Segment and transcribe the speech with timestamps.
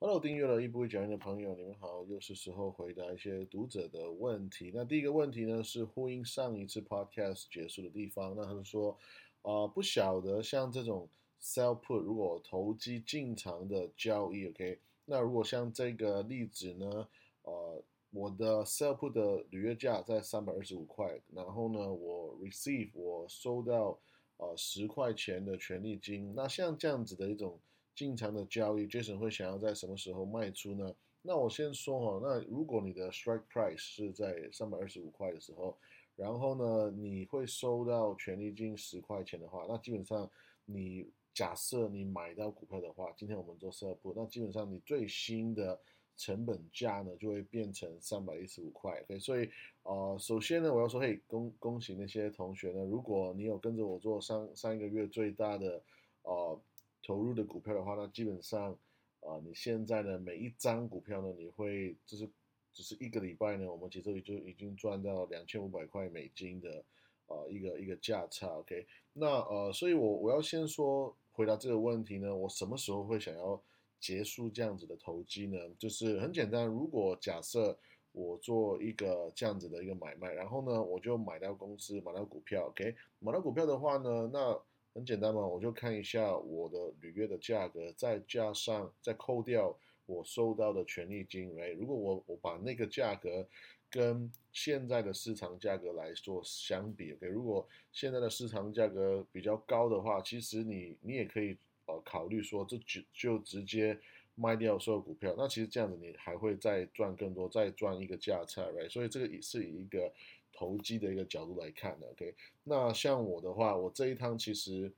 [0.00, 4.70] Hello，订阅了一步一脚印的朋友，你们好，又是时候回答一些读者的问题。
[4.72, 8.32] 那第一个问题呢，是呼应上一次 Podcast 结束的地方。
[8.36, 8.96] 那他说，
[9.42, 11.08] 啊，不晓得像这种
[11.42, 14.78] Sell Put 如果投机进场的交易，OK？
[15.04, 17.08] 那如果像这个例子呢，
[17.42, 23.98] 呃，我的 Sell Put 的履约价在三百二十五块，然后呢，我 Receive 我收到
[24.36, 26.32] 呃十块钱的权利金。
[26.36, 27.58] 那像这样子的一种。
[27.98, 30.94] 经常的交易，Jason 会想要在什么时候卖出呢？
[31.20, 35.76] 那我先说哈，那如果你的 strike price 是在三百二十五块的时候，
[36.14, 40.30] 然后呢，你会收到权利金十块钱的话，那基本上
[40.64, 45.76] 你假设你买到股票的话，今天我们做 sell put，那基本上你最新的
[46.16, 48.92] 成本价呢就会变成三百一十五块。
[49.02, 49.50] OK，所以
[49.82, 55.82] 呃，首先呢，我要说，嘿，恭恭喜那些同学呢，如果你有跟着我做上上一个月最大的
[56.22, 56.60] 呃。
[57.02, 58.72] 投入的股票的话，那基本上，
[59.20, 62.28] 啊，你现在呢每一张股票呢，你会就是
[62.72, 66.84] 只是一个礼拜呢，我们其实就已经赚到两千五百块美金的，
[67.26, 68.46] 呃，一个一个价差。
[68.58, 73.60] OK，那呃，所以我我要先说回答这个问题呢，我什么时候会想要
[73.98, 75.58] 结束这样子的投机呢？
[75.78, 77.76] 就是很简单，如果假设
[78.12, 84.60] 我做一个这样子的一个买卖，然后呢，我就买到公司买到股票，OK，买到股票的话呢，那
[84.98, 89.72] 很简单嘛，我就看一下我的履约的价格，再加上再扣掉
[90.06, 91.56] 我收到的权利金。
[91.56, 93.46] 哎，如果我我把那个价格
[93.88, 103.96] 跟现在的市场价格来做相比，OK，如果现在的市场价格比较高的话，其实你你也可以呃考虑说，这就就直接
[104.34, 105.32] 卖掉所有股票。
[105.38, 110.12] 那其实这样子你还会再赚更多，再赚一个价差来所以这个也是一个。
[110.58, 114.92] 投机的一个角度来看的，OK，那像我的话，我这一趟其实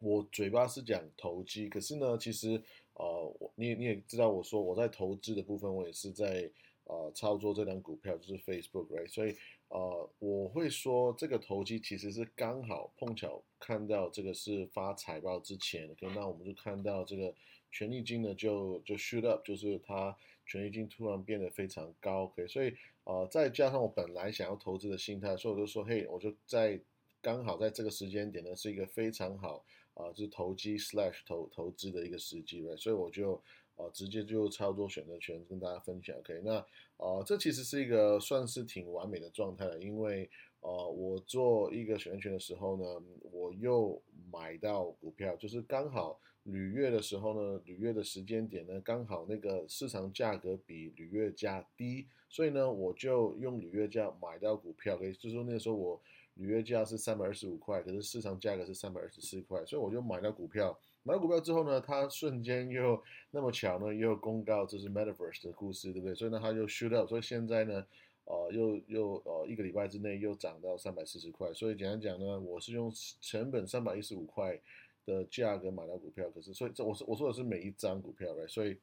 [0.00, 2.58] 我嘴巴是讲投机，可是呢，其实
[2.94, 6.50] 呃，我你你也知道，我说我在投资的部分，我也是在
[6.84, 9.06] 呃操作这张股票，就是 Facebook，right？
[9.10, 9.36] 所以
[9.68, 17.34] 呃，我会说这个投机其实是刚好碰巧看到这个是发财报之前，OK，那我们就看到这个
[17.70, 20.16] 权利金呢就就 shoot up，就是它
[20.48, 22.74] 权益金突然变得非常高，OK，所以。
[23.04, 26.78] 呃，再加上我本来想要投资的心态，所以我就说，嘿，我就在
[27.22, 29.64] 刚好在这个时间点呢，是一个非常好
[29.94, 33.42] 啊，就是投机 slash 投投资的一个时机，所以我就
[33.78, 36.14] 呃直接就操作选择权跟大家分享。
[36.18, 36.62] OK，那
[36.98, 40.28] 呃这其实是一个算是挺完美的状态了，因为
[40.60, 42.84] 呃我做一个选择权的时候呢，
[43.32, 46.20] 我又买到股票，就是刚好。
[46.44, 54.96] 履约的时候呢，履约的时间点呢，刚好那个市场价格比履约价低，所以呢，我就用履约价买到股票。
[54.96, 56.00] 可以就是说那时候我
[56.36, 60.78] 履约价是三百二十五块，可是市场价格是三百二十四块，所以我就买到股票。
[61.02, 66.14] 买了股票之后呢，它瞬间又那么巧呢，又公告这是 Metaverse 的故事，对不对？
[66.14, 67.86] 所以呢，它就 shoot up，所以现在呢，
[68.24, 71.52] 呃，又又呃一个礼拜之内又涨到三百四十块。
[71.52, 74.60] 所以简单讲呢，我是用成本三百一十五块。
[75.06, 78.46] 的价格买到股票，可是所以这我说我说的是每一张股票，right？
[78.46, 78.76] 所以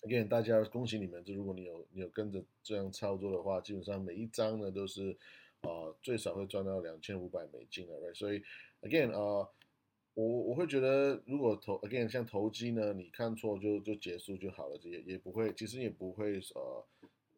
[0.00, 5.14] ，again，大家恭喜你们，就如果你有你有跟着这样操作的话，基本上每一张呢都是
[5.60, 8.14] 呃最少会赚到两千五百美金的，right？
[8.14, 8.42] 所以
[8.80, 9.46] ，again，呃，
[10.14, 16.84] 我我会觉得如果投 again 像投机呢，你看错就就结束就好了，也也不会，其实也不会呃。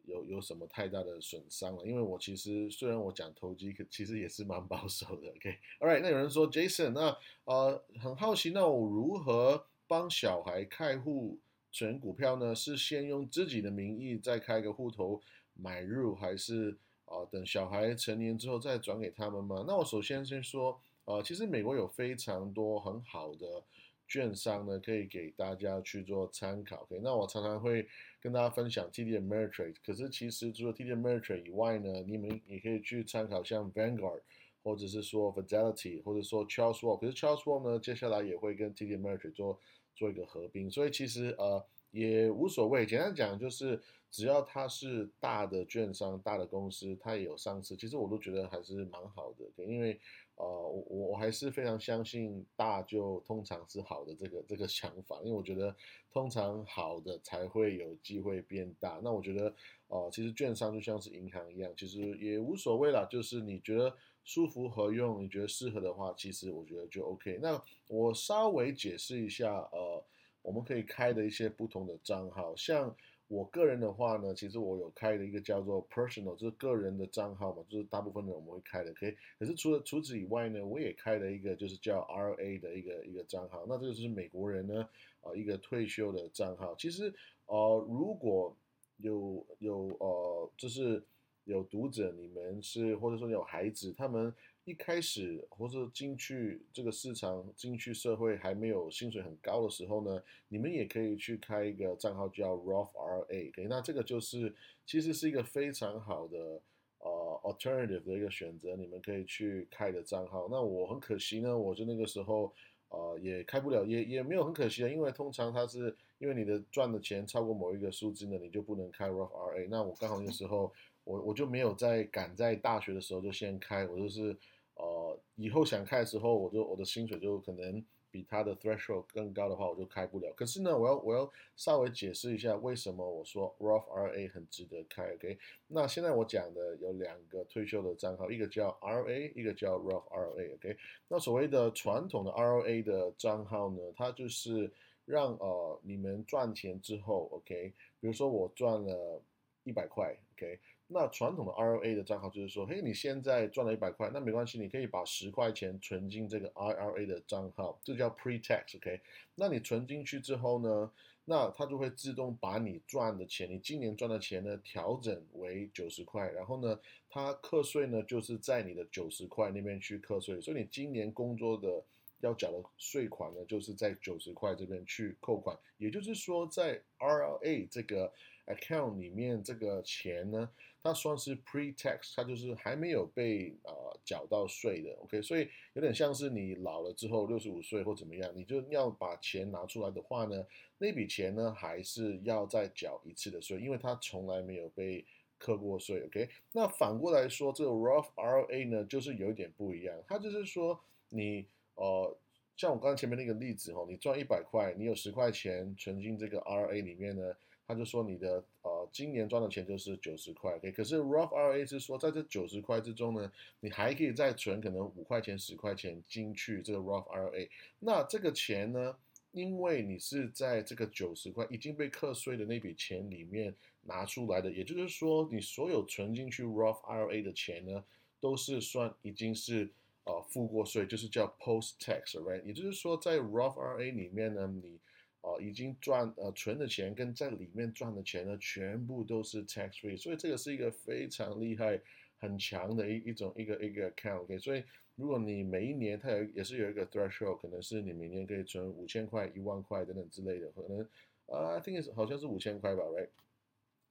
[0.07, 1.83] 有有什么太大的损伤了？
[1.83, 5.29] 因为我其实虽然我讲投机，可其实也是蛮 保守的。
[5.29, 11.39] OK，All right，那有人说 Jason，那呃很好奇，那我如何帮小孩开户
[11.71, 12.53] 存股票呢？
[12.53, 15.19] 是先用自己的名义再开个户头
[15.55, 19.65] 买入，还是啊等小孩成年之后再转给他们吗？
[19.67, 23.63] 那我首先先说，呃，其实美国有非常多很好的。
[24.07, 26.83] 券商呢，可以给大家去做参考。
[26.83, 27.87] OK，那我常常会
[28.21, 29.77] 跟大家分享 TD Ameritrade。
[29.83, 34.21] 可是其实除了 TD Ameritrade 以外呢，你们也可以去参考像 Vanguard，
[34.61, 36.99] 或者是说 Fidelity，或者说 Charles Schwab。
[36.99, 39.59] 可是 Charles Schwab 呢，接下来也会跟 TD Ameritrade 做
[39.95, 40.69] 做一个合并。
[40.69, 42.85] 所以其实呃也无所谓。
[42.85, 43.81] 简单讲就是，
[44.11, 49.63] 只要它是大的券商、大的公司，它也有上市，其实我都觉得还是蛮好的。
[49.65, 49.99] 因为
[50.37, 55.73] 呃，我我还是非常相信大就通常是好的这个这个想法，因为我觉得
[56.11, 58.99] 通常好的才会有机会变大。
[59.01, 59.53] 那我觉得，
[59.87, 63.95] 呃，其实券商就像是银行一样，其实也无所谓啦，就是你觉得
[64.25, 67.39] 舒服合用，你觉得适合的话，其实我觉得就 OK。
[67.41, 70.03] 那我稍微解释一下，呃，
[70.41, 72.93] 我们可以开的一些不同的账号，像
[73.27, 78.93] 我个人的话呢，其实我有开的一个叫做 personal，就是个人的账号嘛，就是大部分人我们会开的。
[78.93, 83.65] 可以，可是除了除此以外呢，我也开了一个就是叫 RA 的一个一个账号。
[83.67, 84.87] 那这个是美国人呢，
[85.21, 86.75] 呃，一个退休的账号。
[86.75, 87.13] 其实，
[87.47, 88.55] 呃，如果
[88.97, 91.03] 有有呃，就是
[91.45, 94.33] 有读者，你们是或者说有孩子，他们。
[94.65, 106.59] 一开始或者进去这个市场、进去社会还没有薪水很高的时候呢，你们也可以去开一个账号叫 Roth RA，那这个就是其实是一个非常好的
[106.97, 110.47] 呃 alternative 的一个选择，你们可以去开的账号。
[110.49, 112.51] 那我很可惜呢，我就那个时候
[112.89, 119.67] 呃也开不了，也也没有很可惜啊，因为通常它是因为你的赚的钱超过某一个数字呢，你就不能开 Roth RA。
[119.69, 120.73] 那我刚好那个时候
[121.03, 124.35] 我我就没有在赶在大学的时候就先开，我就是。
[124.75, 130.31] 呃，以后想开的时候，我就我的薪水就可能比他的 threshold 更高的话，我就开不了。
[130.33, 135.13] 可是呢，我要我要稍微解释一下为什么我说 Roth RA 很值得开。
[135.15, 135.37] OK，
[135.67, 140.53] 那现在我讲的有两个退休的账号，一个叫 RA，一个叫 Roth RA。
[140.55, 140.77] OK，
[141.07, 144.71] 那所谓的传统的 RA 的账号呢，它就是
[145.05, 149.21] 让呃你们赚钱之后，OK，比如说我赚了
[149.63, 150.59] 一百块，OK。
[150.87, 159.01] 那传统的 RLA 的账号就是说，嘿，你现在赚了一百块，那没关系，你可以把十块钱存进这个 IRA 的账号，这叫 pre-tax，OK？
[159.33, 160.91] 那你存进去之后呢，
[161.25, 166.79] 那它就会自动把你赚的钱，你今年赚的钱呢调整为九十块，然后呢，
[167.09, 171.83] 它课税呢就是在你的九十块那边去课税，所以你今年工作的
[172.19, 178.13] 要缴的税款呢就是在九十块这边去扣款，也就是说在 RLA 这个
[178.45, 180.47] account 里面这个钱呢。
[180.85, 183.73] 它算是 pre-tax，它就是还没有被呃
[184.05, 190.45] 缴到税的，OK，所以有点像是你老了之后六十五岁或怎么样，你就要把钱拿出来的话呢，
[190.77, 195.03] 那笔钱呢还是要再缴一次的税，因为它从来没有被
[195.39, 196.29] 课过税，OK。
[196.51, 200.79] 那反过来说，这个 Roth RA 呢，就是有一点不一样，它就是说
[201.09, 202.15] 你呃，
[202.55, 207.35] 像我刚才前面那个例子哦，你赚一百块，你有十块钱存进这个 RA 里面呢。
[207.67, 217.49] 他就说你的呃今年赚的钱就是九十块，OK，可是 Roth RA 是说在这九十块之中呢，你还可以再存可能五块钱、十块钱进去这个 Roth RA。
[217.79, 218.95] 那这个钱呢，
[219.31, 227.83] 因为你是在这个九十块已经被课税的那笔钱里面拿出来的，也就是说你所有存进去 Roth RA 的钱呢，
[228.19, 229.69] 都是算已经是
[230.05, 232.43] 呃付过税，就是叫 post tax，right？
[232.43, 234.79] 也就是说在 Roth RA 里面呢，你
[235.25, 241.81] 哦，已经赚呃存的钱跟在里面赚的钱呢，全部都是 tax free，所以这个是一个非常厉害、
[242.19, 244.63] 很强的一一种一个一个 account，OK，所以
[244.95, 250.79] 如果你每一年它有也是有一个 threshold，可能是你每年可以存五千块、一万块等等之类的，可能
[251.25, 253.09] 啊，I think 是好像是五千块吧，right？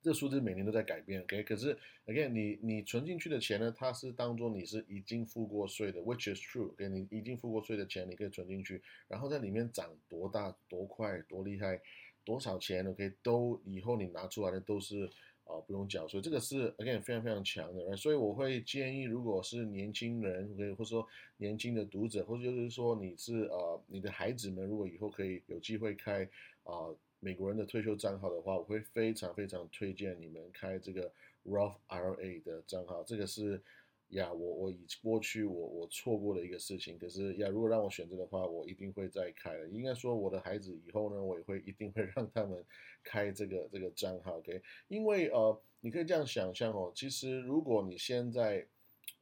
[0.04, 1.42] 这数字每年都在改变，OK？
[1.44, 1.74] 可是
[2.04, 6.74] ，again，你你存进去的钱呢，它是当做你是已经付过税的，which is true。
[6.76, 11.80] 给你已经付过税的钱，你可以存进去，然后在里面涨多大、多快、多厉害，
[12.22, 13.14] 多少钱，OK？
[13.22, 15.06] 都以后你拿出来的都是
[15.44, 17.96] 啊不用缴税，这个是 again 非常非常强的。
[17.96, 21.08] 所以我会建议，如果是年轻人，OK，或者说
[21.38, 26.28] 年轻的读者，或者就是说你是呃你的孩子们，如果以后可以有机会开
[26.64, 26.94] 啊。
[27.24, 31.10] 美国人的退休账号的话，我会非常非常推荐你们开这个
[31.46, 33.02] Roth IRA 的账号。
[33.02, 33.62] 这个是
[34.10, 36.98] 呀，我我以过去我我错过的一个事情。
[36.98, 39.66] 可是呀，如果让我选择的话，我一定会再开的。
[39.68, 42.62] 应该说，我的孩子以后呢，我也会一定会让他们
[43.02, 44.36] 开这个这个账号。
[44.36, 48.66] OK，因为呃，你可以这样想象哦，其实如果你现在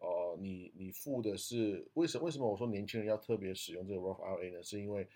[0.00, 4.60] 呃，你你付的是为什为什么我说年轻人要特别使用这个 Roth IRA 呢？
[4.64, 5.06] 是因为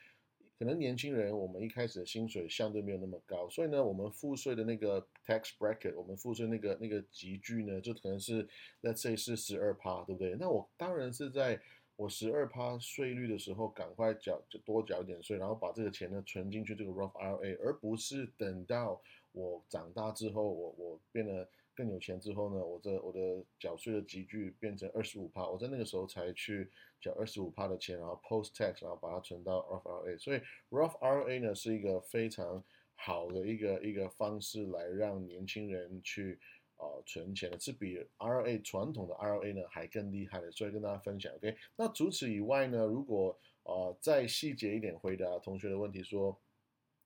[0.59, 8.49] 可能年轻人，我们一开始的薪水相对没有那么高，所以呢，我们付税的那个 tax bracket，我们付税那个那个集聚呢，就可能是
[8.83, 10.35] let's say 是十二趴，对不对？
[10.39, 11.61] 那我当然是在
[11.97, 19.01] 我十二趴税率的时候，赶快缴就多缴一点税，然后把这个钱呢存进去这个 Roth IRA，而不是等到
[19.33, 21.49] 我长大之后，我我变得。
[21.77, 30.19] 更有钱之后呢，我的我的缴税的集聚变成二十五趴，我在那个时候才去缴二十五趴的钱，然后 post tax，然后把它存到 r o f r a。
[30.19, 32.63] 所以 Roth IRA 呢是一个非常
[32.95, 36.39] 好的一个一个方式来让年轻人去
[36.79, 40.51] 呃存钱的，是比 r a 传统的 r a 呢还更厉害的。
[40.51, 41.57] 所以跟大家分享，OK？
[41.77, 46.39] 那除此以外呢，如果呃再细节一点回答同学的问题，说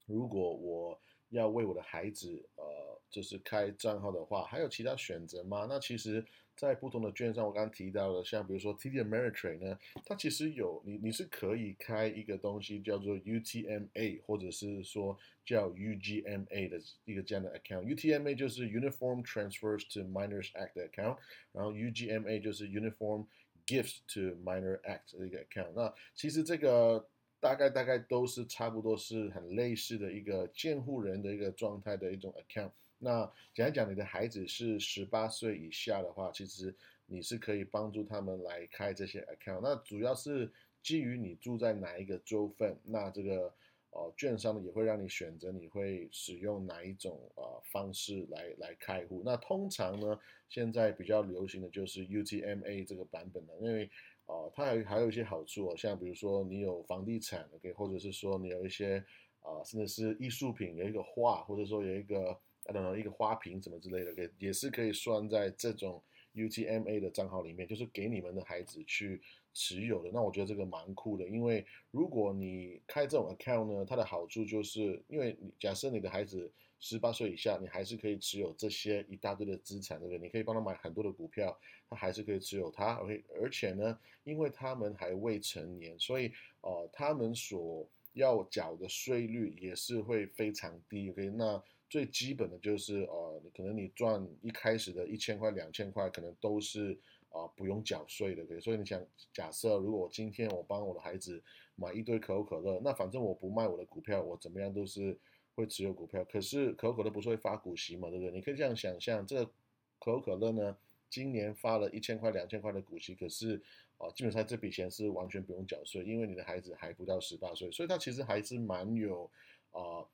[0.06, 2.90] 如果我要为我的孩子呃。
[3.10, 5.66] 就是开账号的话，还有其他选择吗？
[5.68, 6.24] 那其实，
[6.60, 17.84] 在不同的券商，我刚刚提到的，像比如说 TD Ameritrade 呢，它其实有你你是可以开一个东西叫做 UTMA，或者是说叫 UGMA 的一个这样的 account。
[17.84, 21.16] UTMA 就是 Uniform Transfers to Minors Act 的 account，
[21.52, 23.24] 然后 UGMA 就是 Uniform
[23.66, 25.72] Gifts to Minor Act 的一个 account。
[25.74, 27.08] 那其实这个
[27.40, 32.72] 大概大概都是差不多是很类似的一个监护人的一个状态的一种 account。
[33.02, 36.74] 那简单讲，你的孩子是十八岁以下的话，其实
[37.06, 39.60] 你是可以帮助他们来开这些 account。
[39.62, 40.52] 那主要是
[40.82, 43.52] 基于你住在哪一个州份，那这个
[43.92, 49.22] 呃券商呢也会让你选择你会使用哪一种呃方式来来开户。
[49.24, 53.90] 那通常呢，现在比较流行的就是 UTMA 这个版本的，因为
[54.26, 59.02] 呃它还还有一些好处哦，像比如说你有房地产，OK，或者是说你有一些
[59.40, 62.38] 啊甚至是艺术品有一个画，或者说有一个。
[62.72, 66.02] 呃，一个花瓶什么之类的，给也是可以算在这种
[66.34, 69.20] UTMA 的账号里面，就是给你们的孩子去
[69.52, 70.10] 持有的。
[70.12, 76.48] 那我觉得这个蛮酷的，因为如果你开这种 account 呢，它的好处就是，因为你假设你的孩子
[76.78, 80.18] 十八岁以下，你还是可以持有这些一大堆的资产，对不对？
[80.18, 81.58] 你可以帮他买很多的股票，
[81.88, 82.94] 他还是可以持有它。
[82.94, 91.10] OK，而且呢，因为他们还未成年，所以呃，他们所要缴的税率也是会非常低。
[91.10, 91.60] OK，那。
[91.90, 96.96] 最基本的就是，呃，可能你赚一开始的一千块、两千块，可能都是
[97.30, 98.60] 啊不用缴税的，对。
[98.60, 101.42] 所以你想，假设如果我今天我帮我的孩子
[101.74, 105.18] 买一堆可口可乐，那反正我不卖我的股票，我怎么样都是
[105.56, 106.24] 会持有股票。
[106.26, 108.30] 可是可口可乐不是会发股息嘛，对不对？
[108.30, 109.50] 你可以这样想象，这个
[109.98, 110.76] 可口可乐呢，
[111.10, 113.60] 今年发了一千块、两千块的股息，可是
[113.98, 119.28] 啊，基本上这笔钱是完全不用缴税，因为你的孩子还不到十八岁，所以他其实还是蛮有
[119.72, 120.06] 啊。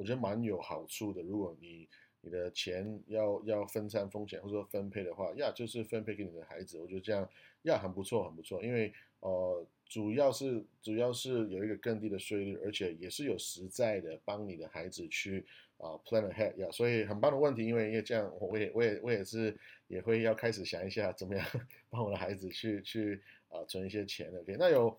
[0.00, 1.20] 我觉得蛮有好处的。
[1.22, 1.86] 如果你
[2.22, 6.78] 你的钱要要分散风险或者说分配的话，呀，就是分配给你的孩子。
[6.78, 7.28] 我觉得这样
[7.64, 8.62] 呀很不错，很不错。
[8.64, 8.90] 因为
[9.20, 15.44] 呃，主要是主要是有一个更低的税率，而且也是有实在的帮你的孩子去
[15.76, 17.66] 啊 plan ahead 呀，所以很棒的问题。
[17.66, 19.54] 因为因为这样，我也我也我也是
[19.86, 21.46] 也会要开始想一下怎么样
[21.90, 24.40] 帮我的孩子去去啊存一些钱的。
[24.40, 24.98] OK，那有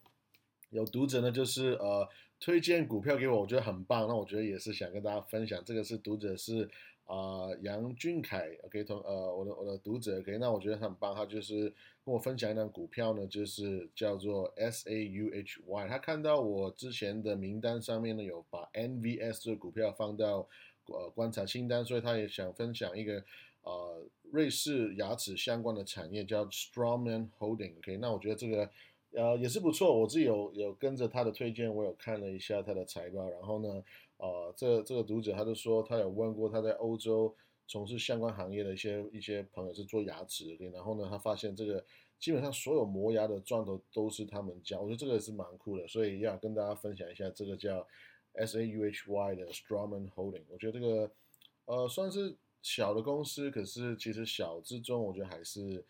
[0.72, 2.10] 有读者呢，就是呃。
[2.44, 4.08] 推荐股票给我，我觉得很棒。
[4.08, 6.68] 那我觉得也是想跟大家分享，这个是读者是
[7.06, 11.72] 啊杨俊凯，OK 同呃我的我的读者，OK 那我觉得很棒，他就是
[12.04, 15.88] 跟我分享一张股票呢，就是叫做 SAUHY。
[15.88, 20.50] 他看到我之前的名单上面呢有把 NVS 这个股票放到
[20.88, 23.24] 呃观察清单，所以他也想分享一个
[23.62, 28.68] 呃瑞士牙齿相关的产业叫 Straumann Holding，OK 那我觉得这个。
[29.14, 30.00] 呃，也是不错。
[30.00, 33.30] 我自己有有跟着他的推荐，我有看了一下他的财报。
[33.30, 33.84] 然后呢，
[34.18, 37.36] 呃，这这个读者他就说，他有问过他在欧洲
[37.68, 40.70] 从事相关行业的一些一些朋友是做牙齿的。
[40.70, 41.84] 然后呢，他发现这个
[42.20, 44.80] 基本上所有磨牙的钻头都是他们家。
[44.80, 47.86] 我觉得这个是蛮酷的，所以要跟大家分享一下这个叫
[48.34, 50.44] S A U H Y 的 Straumann Holding。
[50.50, 51.12] 我觉得这个
[51.66, 55.84] 呃算是小的公司，可是其实小之中，我觉得还是。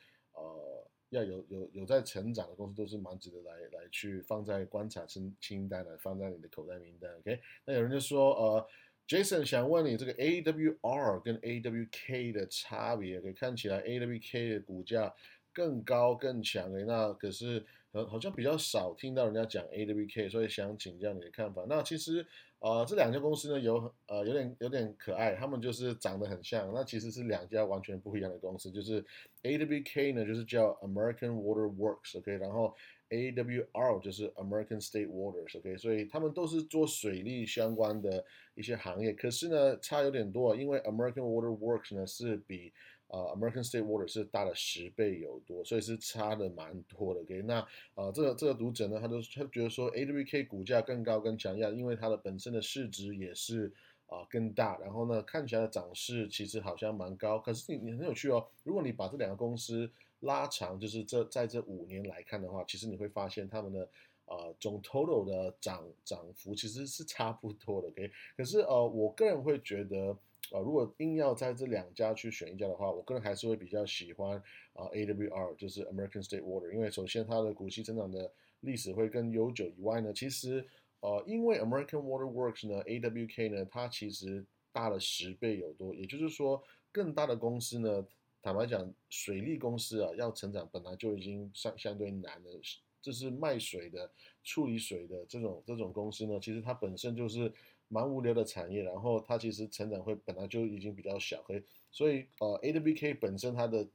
[1.11, 7.09] 要有有有在成长的公司都是蛮值得来来去放在观察清清单的，放在你的口袋名单。
[7.19, 8.67] OK，那有人就说，呃
[9.07, 15.13] ，Jason 想问你这个 AWR 跟 AWK 的差别，可以看起来 AWK 的股价
[15.53, 21.65] 更高更强，诶，那可是好好像比较少听到人家讲 AWK，所以想请教你的看法。
[21.69, 22.25] 那其实。
[22.61, 29.03] 呃，这两家公司呢有呃有点有点可爱，他们就是长得很像，那其实是两家完全不一样的公司，就是
[29.41, 32.75] AWK 呢就是叫 American Water Works，OK，然后
[33.09, 42.71] AWR 就是 American State Waters，OK，所以他们都是做水利相关的一些行业，可是呢差有点多，因为 American Water Works 呢是比
[43.13, 47.19] 呃，American State Water 是大了十倍有多，所以是差的蛮多的。
[47.19, 53.69] OK，那呃，这个这个读者呢，他都他觉得说 AWK 股价更高更强，要因为它的本身的市值也是
[54.07, 57.37] 啊更大，然后呢看起来的涨势其实好像蛮高。
[57.37, 59.91] 可是你你很有趣哦，如果你把这两个公司
[60.21, 63.89] 拉长，就是这在这五年来看的话，其实你会发现他们的
[64.23, 67.89] 呃总 total 的涨涨幅其实是差不多的。
[67.89, 70.17] OK，可是呃，我个人会觉得。
[70.49, 74.37] 啊，如果硬要在这两家去选一家的话，我个人还是会比较喜欢
[74.73, 78.29] 啊 AWR，就是 American State Water，因为首先它的股息增长的
[78.59, 80.67] 历史会更悠久以外呢，其实
[80.99, 88.05] 呃，因为 American Water Works 呢，AWK 呢，它其实大了十倍有多，也就是说，更大的公司呢，
[88.41, 92.59] 坦白讲，水利公司啊，要成长本来就已经相相对难了，
[93.01, 94.11] 这是卖水的、
[94.43, 97.53] 处理水的这种这种公司呢，其实它本身就是。
[97.93, 103.85] 蛮无聊的产业，然后它其实成长会本来就已经比较小，所以所以呃，AWK 本身它的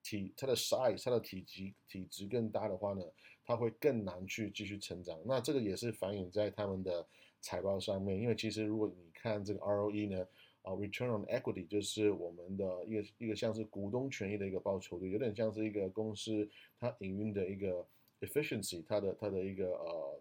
[0.00, 3.02] 体它的 size 它的体积体积更大的话呢，
[3.44, 5.18] 它会更难去继续成长。
[5.24, 7.04] 那这个也是反映在他们的
[7.40, 10.24] 财报上面，因为其实如果你看这个 ROE 呢，
[10.62, 17.84] 啊 Return on Equity 就是我们的一个一个像是股东权益的一个报酬率，有点像是一个公司它营运的一个
[18.20, 20.20] efficiency，它的它的一个呃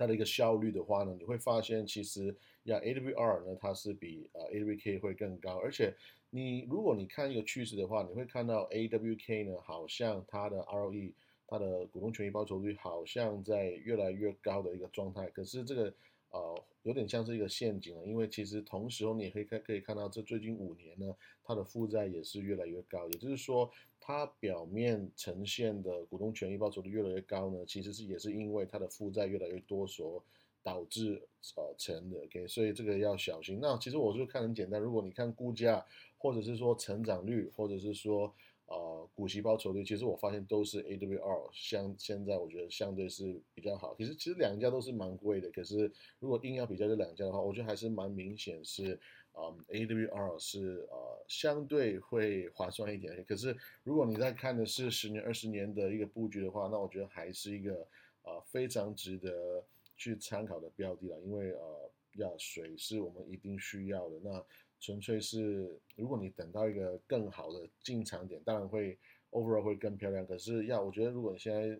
[0.00, 5.94] 它的一个效率的话呢，你会发现其实呀 AWR 呢它是比呃 AWK 会更高，而且。
[6.32, 11.12] 你如果你看一个趋势的话，你会看到 AWK 呢，好像它的 ROE，
[11.48, 15.26] 它的股东权益报酬率好像在越来越高的一个状态。
[15.30, 15.92] 可是这个
[16.30, 23.06] 呃有点像是一个陷阱了，因为其实同时你也可以看可以看到，这最近五年呢，它的负债也是越来越高。
[23.08, 23.70] 也就是说，
[24.00, 30.22] 它表面呈现的股东权益报酬率越来越高呢，其实是也是因为它的负债越来越多所
[30.62, 31.20] 导致
[31.56, 32.18] 呃成的。
[32.24, 33.58] OK，所以这个要小心。
[33.60, 35.84] 那其实我就看很简单，如果你看估价。
[36.22, 38.30] 或者是说成长率，或者是说
[38.70, 43.94] 呃股息报酬率，其实我发现都是 AWR 相现在我觉得相对是比较好。
[43.96, 48.98] 其实其实两家都是蛮贵的，可是如果硬要比较这两家的话，我觉得还是蛮明显是
[49.34, 53.24] 嗯 AWR 是呃相对会划算一点。
[53.24, 57.74] 可是如果你在看的是十年、二十年的一个布局的话，那我觉得还是一个
[58.22, 59.64] 呃非常值得
[59.96, 64.16] 去参考的标的了，因为呃要水是我们一定需要的。
[64.22, 64.44] 那
[64.80, 68.98] 纯粹是，如果你等到一个更好的进场点，当然会
[69.30, 70.26] overall 会更漂亮。
[70.26, 71.78] 可是要我觉得，如果你现在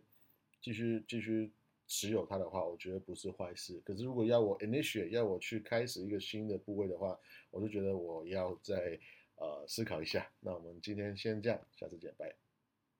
[0.60, 1.50] 继续继续
[1.88, 3.80] 持有它的话，我觉得不是坏事。
[3.84, 7.18] 可是如果要我 initiate 要我去开始一个新的部位的话，
[7.50, 8.98] 我就觉得我要再
[9.36, 10.30] 呃思考一下。
[10.40, 12.49] 那我们今天先这样，下次见，拜。